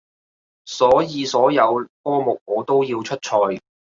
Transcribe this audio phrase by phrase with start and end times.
[0.65, 3.61] 所以所有科目我都要出賽